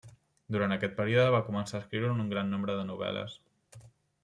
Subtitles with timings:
[0.53, 3.39] Durant aquest període va començar a escriure un gran nombre de novel·les.